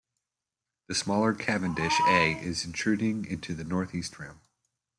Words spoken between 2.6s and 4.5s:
intruding into the northeast rim.